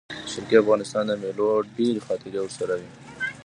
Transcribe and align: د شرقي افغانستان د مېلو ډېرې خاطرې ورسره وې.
د 0.25 0.29
شرقي 0.31 0.55
افغانستان 0.63 1.03
د 1.07 1.11
مېلو 1.21 1.47
ډېرې 1.75 2.01
خاطرې 2.07 2.39
ورسره 2.43 2.73
وې. 2.79 2.89